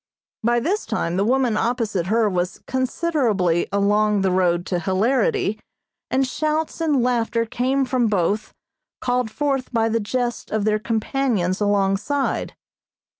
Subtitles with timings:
[0.43, 5.59] By this time the woman opposite her was considerably along the road to hilarity,
[6.09, 8.51] and shouts and laughter came from both,
[8.99, 12.55] called forth by the jests of their companions alongside.